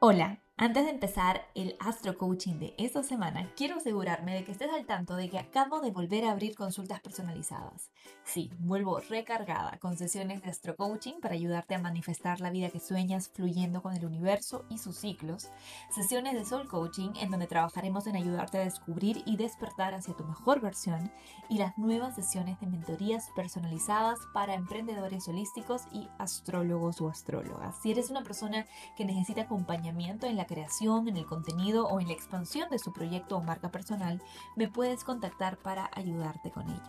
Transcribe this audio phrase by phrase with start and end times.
[0.00, 4.68] Hola, antes de empezar el Astro Coaching de esta semana, quiero asegurarme de que estés
[4.72, 7.92] al tanto de que acabo de volver a abrir consultas personalizadas.
[8.24, 12.80] Sí, vuelvo recargada con sesiones de Astro Coaching para ayudarte a manifestar la vida que
[12.80, 15.48] sueñas fluyendo con el universo y sus ciclos.
[15.94, 20.24] Sesiones de Soul Coaching en donde trabajaremos en ayudarte a descubrir y despertar hacia tu
[20.24, 21.12] mejor versión.
[21.48, 27.76] Y las nuevas sesiones de mentorías personalizadas para emprendedores holísticos y astrólogos o astrólogas.
[27.80, 28.66] Si eres una persona
[28.96, 32.92] que necesita acompañamiento en la creación, en el contenido o en la expansión de su
[32.92, 34.20] proyecto o marca personal,
[34.56, 36.82] me puedes contactar para ayudarte con ello.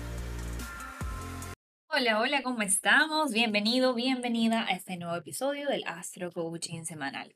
[1.93, 3.33] Hola, hola, ¿cómo estamos?
[3.33, 7.35] Bienvenido, bienvenida a este nuevo episodio del Astro Coaching Semanal.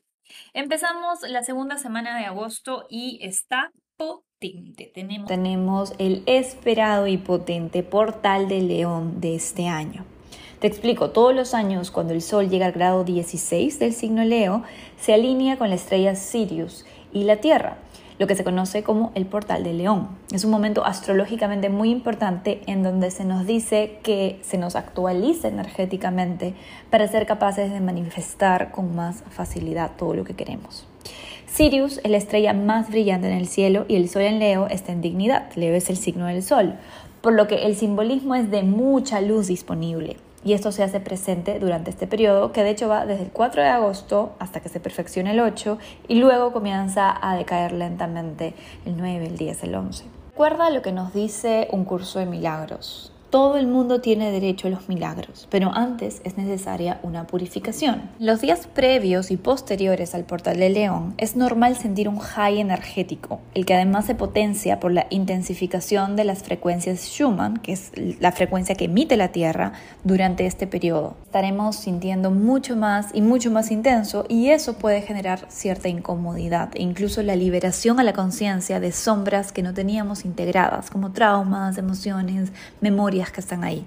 [0.54, 4.90] Empezamos la segunda semana de agosto y está potente.
[5.26, 10.06] Tenemos, el esperado y potente portal de León de este año.
[10.58, 14.62] Te explico, todos los años cuando el Sol llega al grado 16 del signo Leo,
[14.98, 17.76] se alinea con la estrella Sirius y la Tierra
[18.18, 20.08] lo que se conoce como el portal de León.
[20.32, 25.48] Es un momento astrológicamente muy importante en donde se nos dice que se nos actualiza
[25.48, 26.54] energéticamente
[26.90, 30.86] para ser capaces de manifestar con más facilidad todo lo que queremos.
[31.46, 34.92] Sirius es la estrella más brillante en el cielo y el Sol en Leo está
[34.92, 35.50] en dignidad.
[35.54, 36.74] Leo es el signo del Sol,
[37.22, 41.58] por lo que el simbolismo es de mucha luz disponible y esto se hace presente
[41.58, 44.78] durante este periodo, que de hecho va desde el 4 de agosto hasta que se
[44.78, 45.76] perfeccione el 8
[46.06, 50.04] y luego comienza a decaer lentamente el 9, el 10, el 11.
[50.30, 53.12] Recuerda lo que nos dice un curso de milagros.
[53.36, 58.08] Todo el mundo tiene derecho a los milagros, pero antes es necesaria una purificación.
[58.18, 63.42] Los días previos y posteriores al portal de León es normal sentir un high energético,
[63.52, 68.32] el que además se potencia por la intensificación de las frecuencias Schumann, que es la
[68.32, 71.18] frecuencia que emite la Tierra durante este periodo.
[71.24, 76.80] Estaremos sintiendo mucho más y mucho más intenso y eso puede generar cierta incomodidad e
[76.80, 82.50] incluso la liberación a la conciencia de sombras que no teníamos integradas, como traumas, emociones,
[82.80, 83.86] memorias que están ahí.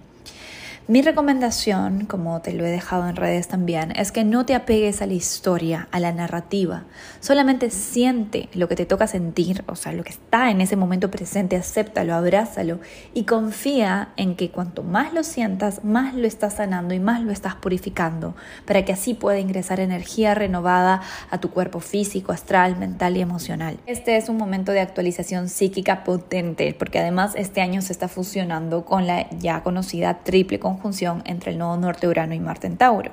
[0.88, 5.04] Mi recomendación, como te lo he dejado en redes también, es que no te apegues
[5.04, 6.86] a la historia, a la narrativa.
[7.20, 11.12] Solamente siente lo que te toca sentir, o sea, lo que está en ese momento
[11.12, 12.80] presente, acéptalo, abrázalo
[13.14, 17.32] y confía en que cuanto más lo sientas, más lo estás sanando y más lo
[17.32, 18.36] estás purificando,
[18.66, 23.78] para que así pueda ingresar energía renovada a tu cuerpo físico, astral, mental y emocional.
[23.86, 28.86] Este es un momento de actualización psíquica potente, porque además este año se está fusionando
[28.86, 32.78] con la ya conocida triple conjunción función entre el nodo norte Urano y Marte en
[32.78, 33.12] Tauro.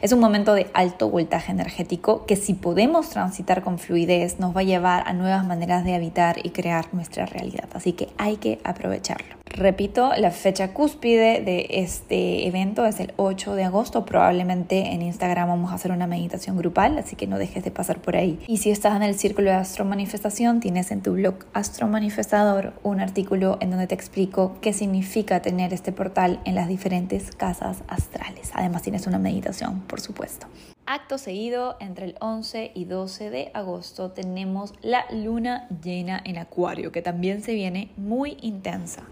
[0.00, 4.60] Es un momento de alto voltaje energético que si podemos transitar con fluidez nos va
[4.60, 7.68] a llevar a nuevas maneras de habitar y crear nuestra realidad.
[7.74, 9.36] Así que hay que aprovecharlo.
[9.54, 14.06] Repito, la fecha cúspide de este evento es el 8 de agosto.
[14.06, 18.00] Probablemente en Instagram vamos a hacer una meditación grupal, así que no dejes de pasar
[18.00, 18.38] por ahí.
[18.46, 22.72] Y si estás en el círculo de Astro Manifestación, tienes en tu blog Astro Manifestador
[22.82, 26.91] un artículo en donde te explico qué significa tener este portal en las diferentes
[27.38, 28.50] casas astrales.
[28.54, 30.46] Además tienes una meditación, por supuesto.
[30.84, 36.92] Acto seguido, entre el 11 y 12 de agosto tenemos la luna llena en Acuario,
[36.92, 39.06] que también se viene muy intensa.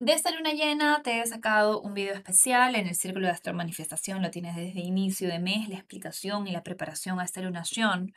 [0.00, 3.54] De esta luna llena te he sacado un video especial en el Círculo de Astro
[3.54, 8.12] Manifestación, lo tienes desde inicio de mes, la explicación y la preparación a esta lunación.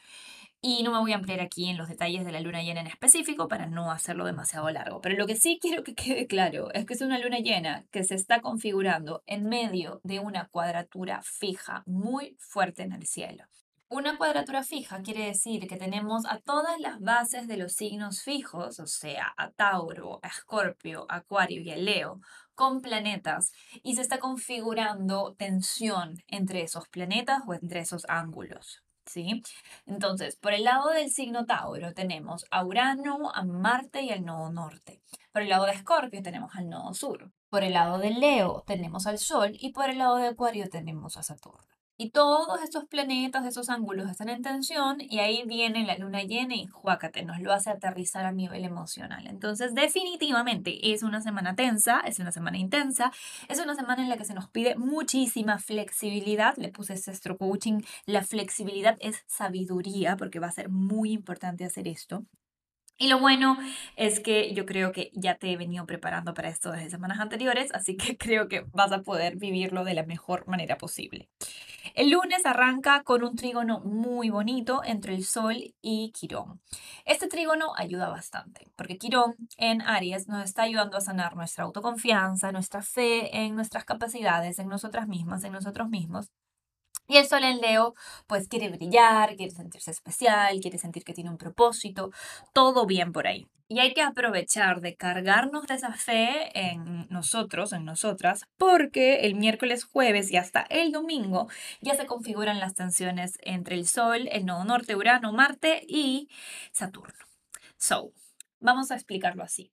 [0.60, 2.88] Y no me voy a ampliar aquí en los detalles de la luna llena en
[2.88, 5.02] específico para no hacerlo demasiado largo.
[5.02, 8.04] Pero lo que sí quiero que quede claro es que es una luna llena que
[8.04, 13.46] se está configurando en medio de una cuadratura fija muy fuerte en el cielo.
[13.90, 18.82] Una cuadratura fija quiere decir que tenemos a todas las bases de los signos fijos,
[18.82, 22.20] o sea, a Tauro, a Escorpio, Acuario y a Leo,
[22.54, 23.54] con planetas
[23.84, 28.84] y se está configurando tensión entre esos planetas o entre esos ángulos.
[29.08, 29.42] ¿Sí?
[29.86, 34.52] Entonces, por el lado del signo Tauro tenemos a Urano, a Marte y al nodo
[34.52, 35.02] norte.
[35.32, 37.32] Por el lado de Escorpio tenemos al nodo sur.
[37.50, 41.16] Por el lado de Leo tenemos al Sol y por el lado de Acuario tenemos
[41.16, 41.77] a Saturno.
[42.00, 46.54] Y todos estos planetas, esos ángulos están en tensión y ahí viene la luna llena
[46.54, 49.26] y juácate, nos lo hace aterrizar a nivel emocional.
[49.26, 53.12] Entonces, definitivamente es una semana tensa, es una semana intensa,
[53.50, 56.56] es una semana en la que se nos pide muchísima flexibilidad.
[56.58, 61.88] Le puse este coaching, la flexibilidad es sabiduría porque va a ser muy importante hacer
[61.88, 62.24] esto.
[63.00, 63.58] Y lo bueno
[63.96, 67.72] es que yo creo que ya te he venido preparando para esto desde semanas anteriores,
[67.74, 71.30] así que creo que vas a poder vivirlo de la mejor manera posible.
[71.94, 76.60] El lunes arranca con un trígono muy bonito entre el Sol y Quirón.
[77.06, 82.52] Este trígono ayuda bastante, porque Quirón en Aries nos está ayudando a sanar nuestra autoconfianza,
[82.52, 86.32] nuestra fe en nuestras capacidades, en nosotras mismas, en nosotros mismos.
[87.08, 87.96] Y el sol en Leo,
[88.28, 92.12] pues quiere brillar, quiere sentirse especial, quiere sentir que tiene un propósito,
[92.54, 93.48] todo bien por ahí.
[93.70, 99.36] Y hay que aprovechar de cargarnos de esa fe en nosotros, en nosotras, porque el
[99.36, 101.50] miércoles, jueves y hasta el domingo
[101.82, 106.30] ya se configuran las tensiones entre el Sol, el nodo norte, Urano, Marte y
[106.72, 107.26] Saturno.
[107.78, 108.12] So,
[108.60, 109.72] vamos a explicarlo así.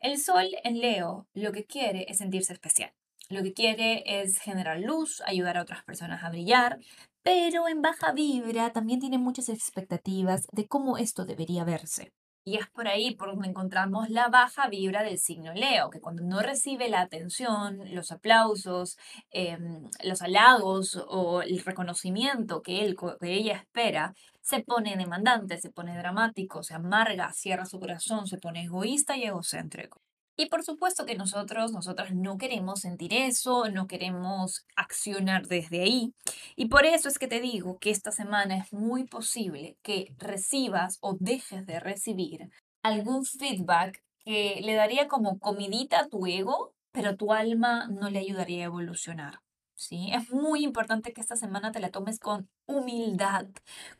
[0.00, 2.92] El Sol en Leo lo que quiere es sentirse especial.
[3.30, 6.78] Lo que quiere es generar luz, ayudar a otras personas a brillar,
[7.22, 12.12] pero en baja vibra también tiene muchas expectativas de cómo esto debería verse.
[12.46, 16.22] Y es por ahí por donde encontramos la baja vibra del signo Leo, que cuando
[16.22, 18.98] no recibe la atención, los aplausos,
[19.30, 25.70] em, los halagos o el reconocimiento que, él, que ella espera, se pone demandante, se
[25.70, 30.02] pone dramático, se amarga, cierra su corazón, se pone egoísta y egocéntrico.
[30.36, 36.12] Y por supuesto que nosotros, nosotras no queremos sentir eso, no queremos accionar desde ahí.
[36.56, 40.98] Y por eso es que te digo que esta semana es muy posible que recibas
[41.00, 42.50] o dejes de recibir
[42.82, 48.18] algún feedback que le daría como comidita a tu ego, pero tu alma no le
[48.18, 49.40] ayudaría a evolucionar.
[49.74, 50.10] ¿sí?
[50.12, 53.46] Es muy importante que esta semana te la tomes con humildad,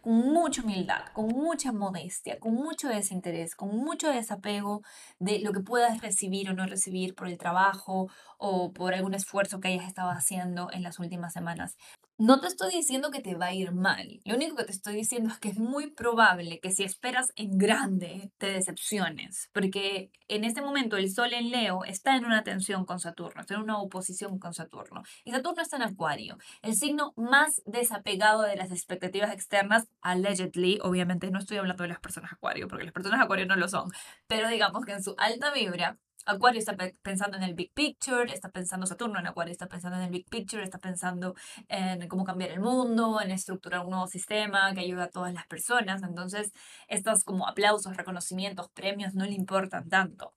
[0.00, 4.82] con mucha humildad, con mucha modestia, con mucho desinterés, con mucho desapego
[5.18, 8.08] de lo que puedas recibir o no recibir por el trabajo
[8.38, 11.76] o por algún esfuerzo que hayas estado haciendo en las últimas semanas.
[12.16, 14.20] No te estoy diciendo que te va a ir mal.
[14.24, 17.58] Lo único que te estoy diciendo es que es muy probable que si esperas en
[17.58, 22.84] grande te decepciones, porque en este momento el Sol en Leo está en una tensión
[22.84, 25.02] con Saturno, está en una oposición con Saturno.
[25.24, 30.78] Y Saturno está en Acuario, el signo más desapegado de las expectativas externas, allegedly.
[30.82, 33.90] Obviamente no estoy hablando de las personas Acuario, porque las personas Acuario no lo son,
[34.26, 38.48] pero digamos que en su alta vibra Acuario está pensando en el big picture, está
[38.48, 41.34] pensando Saturno en Acuario, está pensando en el big picture, está pensando
[41.68, 45.46] en cómo cambiar el mundo, en estructurar un nuevo sistema que ayude a todas las
[45.46, 46.02] personas.
[46.02, 46.52] Entonces,
[46.88, 50.32] estos como aplausos, reconocimientos, premios no le importan tanto.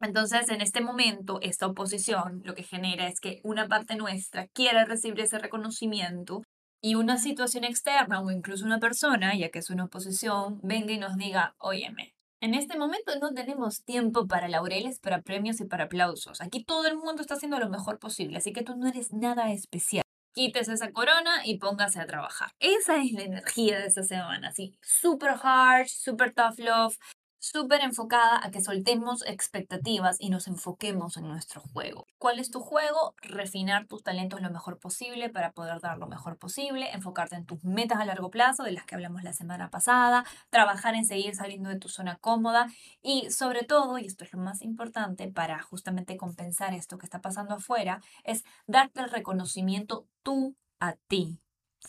[0.00, 4.84] Entonces, en este momento, esta oposición lo que genera es que una parte nuestra quiere
[4.84, 6.42] recibir ese reconocimiento
[6.84, 10.98] y una situación externa o incluso una persona, ya que es una oposición, venga y
[10.98, 15.84] nos diga, óyeme, en este momento no tenemos tiempo para laureles, para premios y para
[15.84, 16.42] aplausos.
[16.42, 19.50] Aquí todo el mundo está haciendo lo mejor posible, así que tú no eres nada
[19.50, 20.04] especial.
[20.34, 22.50] Quítese esa corona y póngase a trabajar.
[22.58, 26.98] Esa es la energía de esta semana, así, super hard, super tough love,
[27.44, 32.06] súper enfocada a que soltemos expectativas y nos enfoquemos en nuestro juego.
[32.16, 33.14] ¿Cuál es tu juego?
[33.20, 37.62] Refinar tus talentos lo mejor posible para poder dar lo mejor posible, enfocarte en tus
[37.62, 41.68] metas a largo plazo, de las que hablamos la semana pasada, trabajar en seguir saliendo
[41.68, 42.68] de tu zona cómoda
[43.02, 47.20] y sobre todo, y esto es lo más importante para justamente compensar esto que está
[47.20, 51.38] pasando afuera, es darte el reconocimiento tú a ti.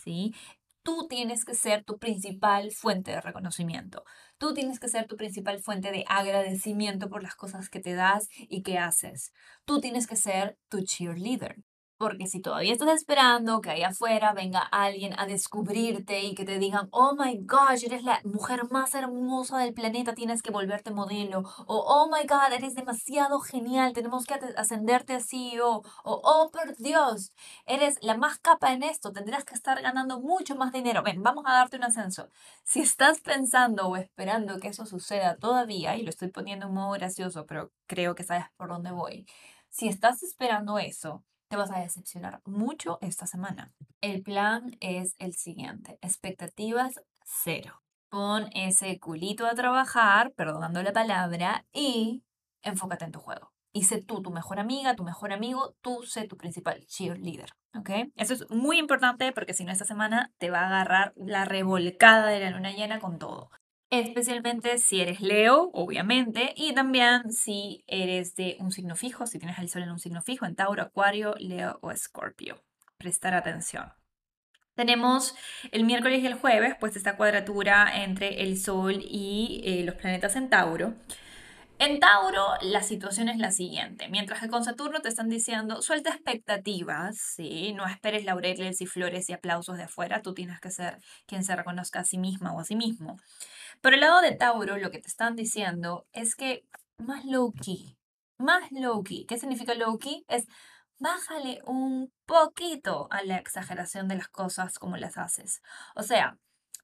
[0.03, 0.33] ¿Sí?
[0.85, 4.03] Tú tienes que ser tu principal fuente de reconocimiento.
[4.37, 8.29] Tú tienes que ser tu principal fuente de agradecimiento por las cosas que te das
[8.37, 9.33] y que haces.
[9.65, 11.57] Tú tienes que ser tu cheerleader.
[11.97, 16.59] Porque si todavía estás esperando que ahí afuera venga alguien a descubrirte y que te
[16.59, 21.43] digan, oh my gosh, eres la mujer más hermosa del planeta, tienes que volverte modelo.
[21.67, 25.83] O oh my god, eres demasiado genial, tenemos que ascenderte a CEO.
[26.03, 27.31] O oh por Dios,
[27.65, 31.03] eres la más capa en esto, tendrás que estar ganando mucho más dinero.
[31.03, 32.29] Ven, vamos a darte un ascenso.
[32.63, 36.91] Si estás pensando o esperando que eso suceda todavía, y lo estoy poniendo en modo
[36.91, 39.25] gracioso, pero creo que sabes por dónde voy.
[39.69, 43.73] Si estás esperando eso, te vas a decepcionar mucho esta semana.
[44.01, 47.81] El plan es el siguiente, expectativas cero.
[48.09, 52.23] Pon ese culito a trabajar, perdonando la palabra, y
[52.61, 53.51] enfócate en tu juego.
[53.73, 57.51] Y sé tú tu mejor amiga, tu mejor amigo, tú sé tu principal cheerleader.
[57.77, 57.89] ¿Ok?
[58.15, 62.27] Eso es muy importante porque si no, esta semana te va a agarrar la revolcada
[62.27, 63.49] de la luna llena con todo.
[63.99, 69.57] Especialmente si eres Leo, obviamente, y también si eres de un signo fijo, si tienes
[69.57, 72.61] el sol en un signo fijo, en Tauro, Acuario, Leo o Escorpio.
[72.97, 73.93] Prestar atención.
[74.75, 75.33] Tenemos
[75.71, 80.35] el miércoles y el jueves, pues esta cuadratura entre el Sol y eh, los planetas
[80.35, 80.93] en Tauro.
[81.77, 84.07] En Tauro, la situación es la siguiente.
[84.09, 87.73] Mientras que con Saturno te están diciendo, suelta expectativas, ¿sí?
[87.73, 91.55] No esperes laureles y flores y aplausos de afuera, tú tienes que ser quien se
[91.55, 93.17] reconozca a sí misma o a sí mismo.
[93.81, 96.65] Por el lado de Tauro, lo que te están diciendo es que
[96.97, 97.97] más low-key,
[98.37, 99.25] más low-key.
[99.25, 100.25] ¿Qué significa low-key?
[100.27, 100.47] Es
[100.99, 105.61] bájale un poquito a la exageración de las cosas como las haces.
[105.95, 106.37] O sea,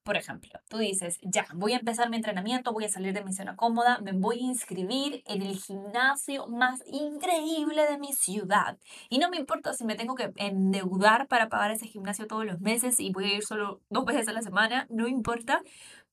[0.04, 3.32] por ejemplo, tú dices, ya, voy a empezar mi entrenamiento, voy a salir de mi
[3.32, 8.78] zona cómoda, me voy a inscribir en el gimnasio más increíble de mi ciudad.
[9.08, 12.60] Y no me importa si me tengo que endeudar para pagar ese gimnasio todos los
[12.60, 15.62] meses y voy a ir solo dos veces a la semana, no importa,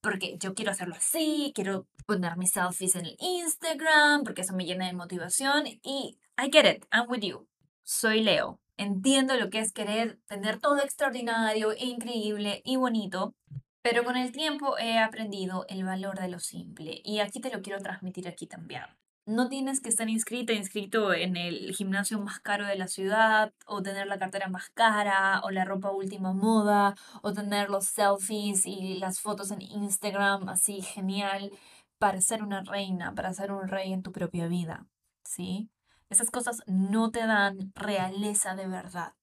[0.01, 4.65] porque yo quiero hacerlo así, quiero poner mis selfies en el Instagram, porque eso me
[4.65, 7.47] llena de motivación y I get it, I'm with you.
[7.83, 8.59] Soy Leo.
[8.77, 13.35] Entiendo lo que es querer tener todo extraordinario, increíble y bonito,
[13.81, 17.61] pero con el tiempo he aprendido el valor de lo simple y aquí te lo
[17.61, 18.83] quiero transmitir aquí también.
[19.29, 23.83] No tienes que estar inscrita, inscrito en el gimnasio más caro de la ciudad, o
[23.83, 28.95] tener la cartera más cara, o la ropa última moda, o tener los selfies y
[28.97, 31.51] las fotos en Instagram así genial,
[31.99, 34.87] para ser una reina, para ser un rey en tu propia vida.
[35.23, 35.69] ¿Sí?
[36.09, 39.13] Esas cosas no te dan realeza de verdad.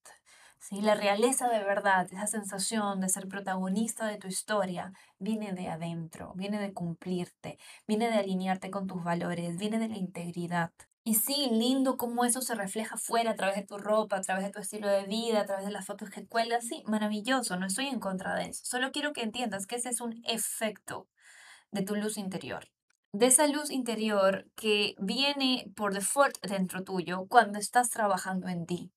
[0.70, 6.32] La realeza de verdad, esa sensación de ser protagonista de tu historia, viene de adentro,
[6.34, 10.72] viene de cumplirte, viene de alinearte con tus valores, viene de la integridad.
[11.04, 14.44] Y sí, lindo cómo eso se refleja fuera a través de tu ropa, a través
[14.44, 16.64] de tu estilo de vida, a través de las fotos que cuelgas.
[16.64, 18.64] Sí, maravilloso, no estoy en contra de eso.
[18.64, 21.06] Solo quiero que entiendas que ese es un efecto
[21.70, 22.68] de tu luz interior.
[23.12, 28.90] De esa luz interior que viene por default dentro tuyo cuando estás trabajando en ti.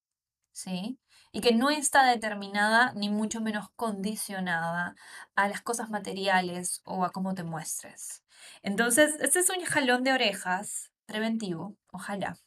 [0.52, 0.98] ¿Sí?
[1.32, 4.96] Y que no está determinada ni mucho menos condicionada
[5.36, 8.24] a las cosas materiales o a cómo te muestres.
[8.64, 12.38] Entonces, este es un jalón de orejas preventivo, ojalá,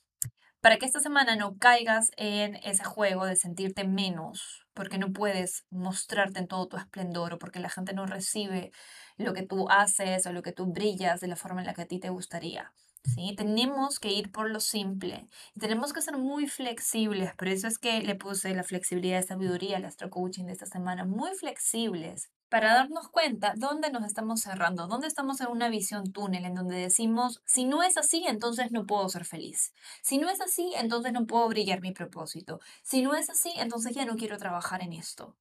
[0.61, 5.65] para que esta semana no caigas en ese juego de sentirte menos, porque no puedes
[5.71, 8.73] mostrarte en todo tu esplendor o porque la gente no recibe
[9.17, 11.83] lo que tú haces o lo que tú brillas de la forma en la que
[11.83, 12.73] a ti te gustaría.
[13.05, 13.35] ¿Sí?
[13.37, 17.35] Tenemos que ir por lo simple y tenemos que ser muy flexibles.
[17.35, 20.67] Por eso es que le puse la flexibilidad de sabiduría al astro coaching de esta
[20.67, 26.13] semana, muy flexibles para darnos cuenta dónde nos estamos cerrando, dónde estamos en una visión
[26.13, 29.73] túnel en donde decimos, si no es así, entonces no puedo ser feliz.
[30.03, 32.61] Si no es así, entonces no puedo brillar mi propósito.
[32.83, 35.35] Si no es así, entonces ya no quiero trabajar en esto.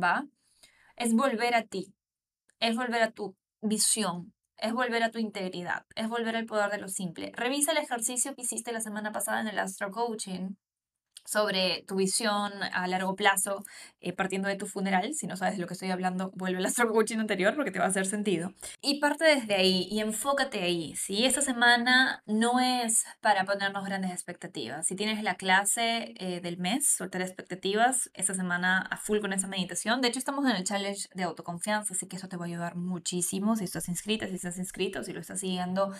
[0.00, 0.28] ¿Va?
[0.94, 1.92] Es volver a ti,
[2.60, 6.78] es volver a tu visión, es volver a tu integridad, es volver al poder de
[6.78, 7.32] lo simple.
[7.34, 10.54] Revisa el ejercicio que hiciste la semana pasada en el Astro Coaching
[11.24, 13.64] sobre tu visión a largo plazo
[14.00, 15.14] eh, partiendo de tu funeral.
[15.14, 17.78] Si no sabes de lo que estoy hablando, vuelve al astro coaching anterior porque te
[17.78, 18.52] va a hacer sentido.
[18.80, 20.94] Y parte desde ahí y enfócate ahí.
[20.96, 26.58] Si esta semana no es para ponernos grandes expectativas, si tienes la clase eh, del
[26.58, 30.00] mes, soltar expectativas, esta semana a full con esa meditación.
[30.00, 32.76] De hecho, estamos en el challenge de autoconfianza, así que eso te va a ayudar
[32.76, 33.56] muchísimo.
[33.56, 35.92] Si estás inscrita, si estás inscrito, si lo estás siguiendo,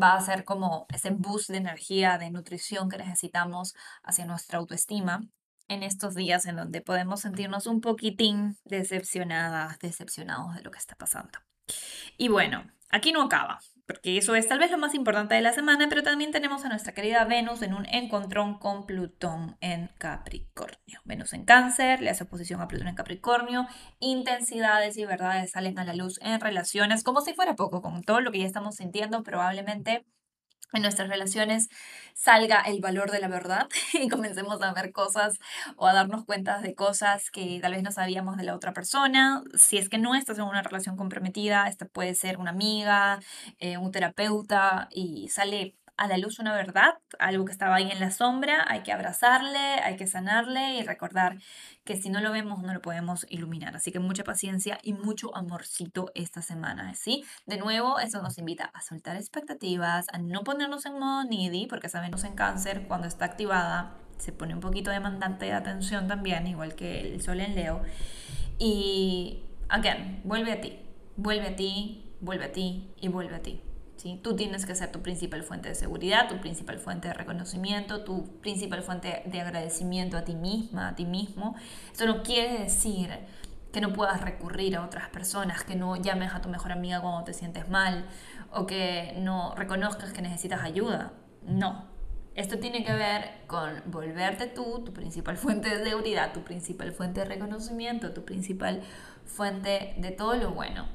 [0.00, 5.22] va a ser como ese boost de energía, de nutrición que necesitamos hacia nuestra autoestima
[5.68, 10.94] en estos días en donde podemos sentirnos un poquitín decepcionadas, decepcionados de lo que está
[10.96, 11.38] pasando.
[12.16, 15.52] Y bueno, aquí no acaba porque eso es tal vez lo más importante de la
[15.52, 21.00] semana, pero también tenemos a nuestra querida Venus en un encontrón con Plutón en Capricornio.
[21.04, 23.66] Venus en cáncer, le hace oposición a Plutón en Capricornio,
[24.00, 28.20] intensidades y verdades salen a la luz en relaciones, como si fuera poco, con todo
[28.20, 30.04] lo que ya estamos sintiendo, probablemente
[30.72, 31.68] en nuestras relaciones
[32.14, 35.38] salga el valor de la verdad y comencemos a ver cosas
[35.76, 39.42] o a darnos cuenta de cosas que tal vez no sabíamos de la otra persona.
[39.54, 43.20] Si es que no estás en una relación comprometida, esta puede ser una amiga,
[43.58, 48.00] eh, un terapeuta y sale a la luz una verdad, algo que estaba ahí en
[48.00, 51.38] la sombra, hay que abrazarle, hay que sanarle y recordar
[51.84, 53.76] que si no lo vemos no lo podemos iluminar.
[53.76, 57.24] Así que mucha paciencia y mucho amorcito esta semana, ¿sí?
[57.46, 61.88] De nuevo, eso nos invita a soltar expectativas, a no ponernos en modo needy, porque
[61.88, 66.74] sabemos en cáncer cuando está activada se pone un poquito demandante de atención también, igual
[66.74, 67.82] que el sol en Leo.
[68.58, 70.78] Y, again, vuelve a ti,
[71.16, 73.65] vuelve a ti, vuelve a ti y vuelve a ti.
[73.96, 74.20] ¿Sí?
[74.22, 78.40] Tú tienes que ser tu principal fuente de seguridad, tu principal fuente de reconocimiento, tu
[78.40, 81.56] principal fuente de agradecimiento a ti misma, a ti mismo.
[81.92, 83.10] Eso no quiere decir
[83.72, 87.24] que no puedas recurrir a otras personas, que no llames a tu mejor amiga cuando
[87.24, 88.06] te sientes mal
[88.50, 91.12] o que no reconozcas que necesitas ayuda.
[91.42, 91.84] No.
[92.34, 97.20] Esto tiene que ver con volverte tú, tu principal fuente de seguridad, tu principal fuente
[97.20, 98.82] de reconocimiento, tu principal
[99.24, 100.88] fuente de todo lo bueno.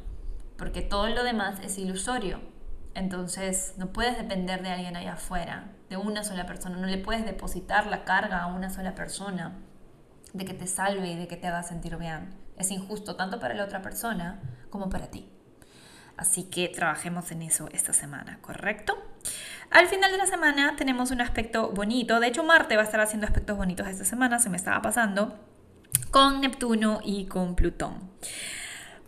[0.57, 2.50] Porque todo lo demás es ilusorio.
[2.93, 6.77] Entonces no puedes depender de alguien allá afuera, de una sola persona.
[6.77, 9.57] No le puedes depositar la carga a una sola persona
[10.33, 12.35] de que te salve y de que te haga sentir bien.
[12.57, 15.29] Es injusto tanto para la otra persona como para ti.
[16.17, 18.93] Así que trabajemos en eso esta semana, ¿correcto?
[19.71, 22.19] Al final de la semana tenemos un aspecto bonito.
[22.19, 25.39] De hecho, Marte va a estar haciendo aspectos bonitos esta semana, se me estaba pasando,
[26.11, 28.11] con Neptuno y con Plutón.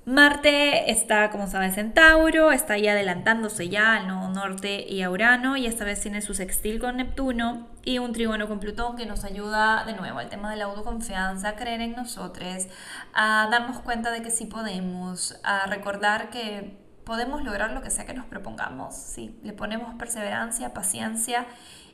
[0.06, 5.56] Marte está, como sabes, en Tauro, está ahí adelantándose ya al norte y a Urano,
[5.56, 9.24] y esta vez tiene su sextil con Neptuno y un trígono con Plutón que nos
[9.24, 12.68] ayuda de nuevo al tema de la autoconfianza, a creer en nosotros,
[13.14, 18.06] a darnos cuenta de que sí podemos, a recordar que podemos lograr lo que sea
[18.06, 21.46] que nos propongamos, si le ponemos perseverancia, paciencia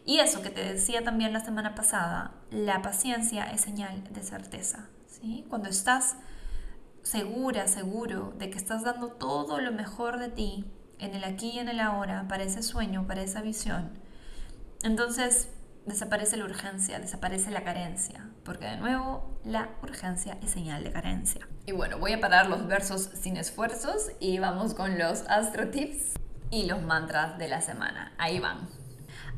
[0.03, 4.87] y eso que te decía también la semana pasada, la paciencia es señal de certeza,
[5.05, 5.45] ¿sí?
[5.47, 6.15] Cuando estás
[7.03, 10.65] segura, seguro de que estás dando todo lo mejor de ti
[10.99, 13.91] en el aquí y en el ahora, para ese sueño, para esa visión,
[14.83, 15.49] entonces
[15.85, 21.47] desaparece la urgencia, desaparece la carencia, porque de nuevo la urgencia es señal de carencia.
[21.65, 26.13] Y bueno, voy a parar los versos sin esfuerzos y vamos con los astro tips
[26.51, 28.13] y los mantras de la semana.
[28.17, 28.67] Ahí van.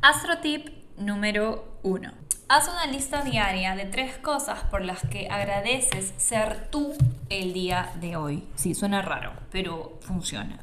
[0.02, 2.12] Astro tip número uno.
[2.54, 6.94] Haz una lista diaria de tres cosas por las que agradeces ser tú
[7.30, 8.46] el día de hoy.
[8.56, 10.60] Sí, suena raro, pero funciona.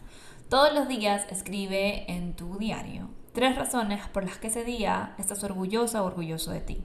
[0.51, 5.43] Todos los días escribe en tu diario tres razones por las que ese día estás
[5.45, 6.85] orgullosa o orgulloso de ti.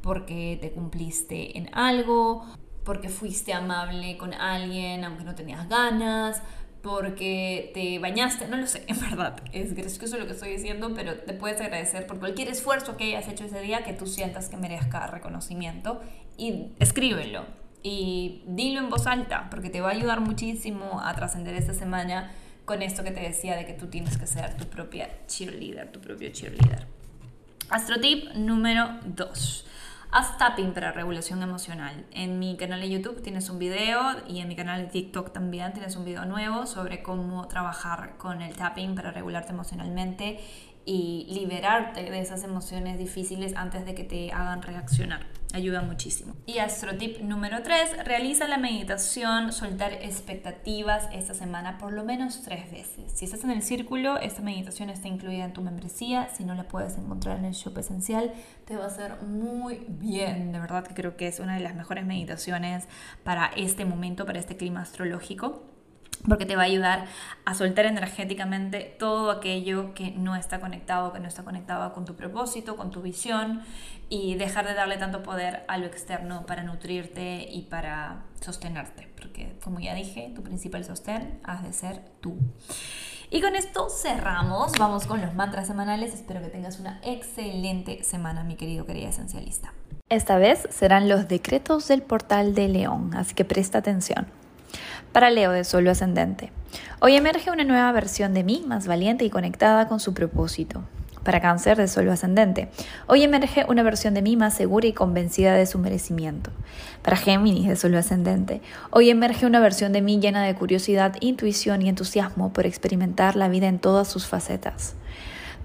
[0.00, 2.46] Porque te cumpliste en algo,
[2.82, 6.42] porque fuiste amable con alguien aunque no tenías ganas,
[6.82, 11.16] porque te bañaste, no lo sé, en verdad, es gracioso lo que estoy diciendo, pero
[11.16, 14.56] te puedes agradecer por cualquier esfuerzo que hayas hecho ese día que tú sientas que
[14.56, 16.00] merezca reconocimiento
[16.36, 17.44] y escríbelo
[17.82, 22.30] y dilo en voz alta, porque te va a ayudar muchísimo a trascender esta semana
[22.64, 26.00] con esto que te decía de que tú tienes que ser tu propia cheerleader, tu
[26.00, 26.86] propio cheerleader.
[27.70, 29.66] Astro tip número 2.
[30.12, 32.04] Haz tapping para regulación emocional.
[32.10, 35.72] En mi canal de YouTube tienes un video y en mi canal de TikTok también
[35.72, 40.40] tienes un video nuevo sobre cómo trabajar con el tapping para regularte emocionalmente
[40.84, 45.26] y liberarte de esas emociones difíciles antes de que te hagan reaccionar.
[45.52, 46.34] Ayuda muchísimo.
[46.46, 52.70] Y astrotip número 3, realiza la meditación, soltar expectativas esta semana por lo menos tres
[52.70, 53.12] veces.
[53.12, 56.28] Si estás en el círculo, esta meditación está incluida en tu membresía.
[56.28, 58.32] Si no la puedes encontrar en el shop esencial,
[58.64, 60.52] te va a hacer muy bien.
[60.52, 62.86] De verdad que creo que es una de las mejores meditaciones
[63.24, 65.64] para este momento, para este clima astrológico
[66.28, 67.06] porque te va a ayudar
[67.44, 72.14] a soltar energéticamente todo aquello que no está conectado, que no está conectado con tu
[72.14, 73.62] propósito, con tu visión
[74.08, 79.56] y dejar de darle tanto poder a lo externo para nutrirte y para sostenerte, porque
[79.62, 82.36] como ya dije, tu principal sostén has de ser tú.
[83.30, 88.42] Y con esto cerramos, vamos con los mantras semanales, espero que tengas una excelente semana,
[88.42, 89.72] mi querido querida esencialista.
[90.08, 94.26] Esta vez serán los decretos del portal de León, así que presta atención.
[95.12, 96.52] Para Leo de Solo Ascendente.
[97.00, 100.84] Hoy emerge una nueva versión de mí, más valiente y conectada con su propósito.
[101.24, 102.68] Para Cáncer de Solo Ascendente.
[103.08, 106.52] Hoy emerge una versión de mí más segura y convencida de su merecimiento.
[107.02, 108.60] Para Géminis de Solo Ascendente.
[108.92, 113.48] Hoy emerge una versión de mí llena de curiosidad, intuición y entusiasmo por experimentar la
[113.48, 114.94] vida en todas sus facetas.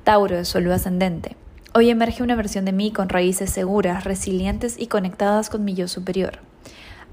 [0.04, 1.36] Tauro de Solo Ascendente.
[1.76, 5.88] Hoy emerge una versión de mí con raíces seguras, resilientes y conectadas con mi yo
[5.88, 6.40] superior.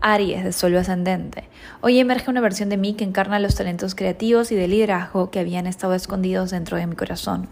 [0.03, 1.45] Aries de Solo Ascendente.
[1.81, 5.39] Hoy emerge una versión de mí que encarna los talentos creativos y de liderazgo que
[5.39, 7.49] habían estado escondidos dentro de mi corazón.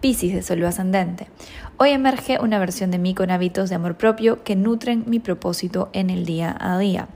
[0.00, 1.28] Piscis de Solo Ascendente.
[1.76, 5.90] Hoy emerge una versión de mí con hábitos de amor propio que nutren mi propósito
[5.92, 7.08] en el día a día.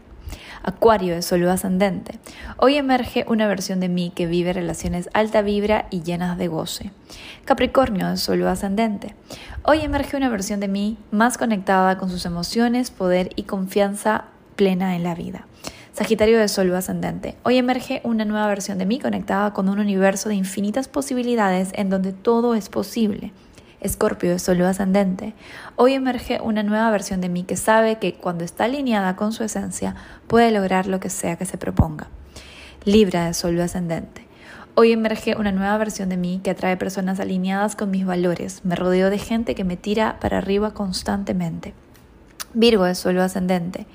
[0.62, 2.18] Acuario de Solo Ascendente.
[2.58, 6.90] Hoy emerge una versión de mí que vive relaciones alta vibra y llenas de goce.
[7.46, 9.14] Capricornio de Solo Ascendente.
[9.62, 14.26] Hoy emerge una versión de mí más conectada con sus emociones, poder y confianza
[14.60, 15.46] plena en la vida.
[15.94, 17.34] Sagitario de Sol ascendente.
[17.44, 21.88] Hoy emerge una nueva versión de mí conectada con un universo de infinitas posibilidades en
[21.88, 23.32] donde todo es posible.
[23.80, 25.32] Escorpio de Sol ascendente.
[25.76, 29.44] Hoy emerge una nueva versión de mí que sabe que cuando está alineada con su
[29.44, 29.94] esencia
[30.26, 32.08] puede lograr lo que sea que se proponga.
[32.84, 34.26] Libra de Sol ascendente.
[34.74, 38.62] Hoy emerge una nueva versión de mí que atrae personas alineadas con mis valores.
[38.66, 41.72] Me rodeo de gente que me tira para arriba constantemente.
[42.52, 43.86] Virgo de Sol ascendente.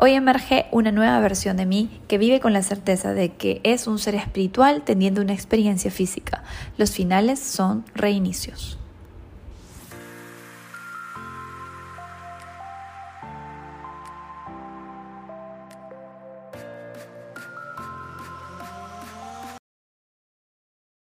[0.00, 3.88] Hoy emerge una nueva versión de mí que vive con la certeza de que es
[3.88, 6.44] un ser espiritual teniendo una experiencia física.
[6.76, 8.77] Los finales son reinicios.